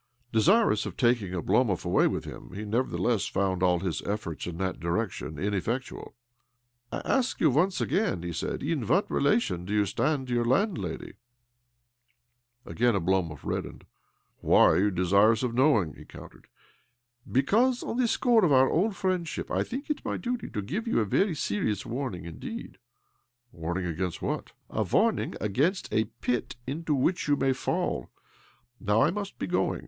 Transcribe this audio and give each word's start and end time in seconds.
Desirous 0.31 0.87
of 0.87 0.97
taking 0.97 1.33
Oblomov 1.35 1.85
away 1.85 2.07
with 2.07 2.23
OBLOMOV 2.25 2.49
247 2.53 2.53
him, 2.53 2.57
he 2.57 2.65
nevertheless 2.65 3.27
found 3.27 3.61
all 3.61 3.81
his 3.81 4.01
efforts 4.01 4.47
in 4.47 4.57
that 4.57 4.79
direction 4.79 5.37
ineffectual." 5.37 6.15
I 6.91 7.03
ask 7.05 7.39
you 7.39 7.51
once 7.51 7.79
again," 7.79 8.23
he 8.23 8.33
said." 8.33 8.63
In 8.63 8.87
what 8.87 9.11
relation 9.11 9.63
do 9.63 9.75
you 9.75 9.85
stand 9.85 10.25
to 10.27 10.33
your 10.33 10.43
land 10.43 10.79
lady?" 10.79 11.17
Again 12.65 12.95
Oblomov 12.95 13.41
reddened." 13.45 13.85
Why 14.39 14.61
are 14.69 14.79
you 14.79 14.89
desirous 14.89 15.43
of 15.43 15.53
knowing?" 15.53 15.93
he 15.93 16.03
countered." 16.03 16.47
Because, 17.31 17.83
on 17.83 17.97
the 17.97 18.07
score 18.07 18.43
of 18.43 18.51
our 18.51 18.71
old 18.71 18.95
friend 18.95 19.27
ship, 19.27 19.51
I 19.51 19.61
think 19.61 19.91
it 19.91 20.03
my 20.03 20.17
duty 20.17 20.49
to 20.49 20.63
give 20.63 20.87
you 20.87 20.99
a 20.99 21.05
very 21.05 21.35
serious 21.35 21.85
warning 21.85 22.25
indeed."" 22.25 22.79
A 23.53 23.57
warning 23.57 23.85
against 23.85 24.19
what?"" 24.19 24.53
A 24.71 24.81
warning 24.81 25.35
against 25.39 25.93
a 25.93 26.05
pit 26.21 26.55
into 26.65 26.95
which 26.95 27.27
you 27.27 27.35
may 27.35 27.53
fall. 27.53 28.09
Now 28.79 29.03
I 29.03 29.11
must 29.11 29.37
be 29.37 29.45
going. 29.45 29.79